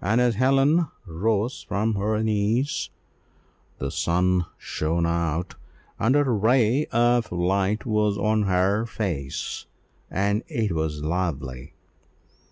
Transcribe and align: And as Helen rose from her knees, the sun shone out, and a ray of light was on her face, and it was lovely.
And 0.00 0.20
as 0.20 0.34
Helen 0.34 0.88
rose 1.06 1.62
from 1.68 1.94
her 1.94 2.20
knees, 2.20 2.90
the 3.78 3.92
sun 3.92 4.46
shone 4.58 5.06
out, 5.06 5.54
and 6.00 6.16
a 6.16 6.24
ray 6.24 6.86
of 6.86 7.30
light 7.30 7.86
was 7.86 8.18
on 8.18 8.42
her 8.42 8.84
face, 8.86 9.66
and 10.10 10.42
it 10.48 10.72
was 10.72 11.04
lovely. 11.04 11.74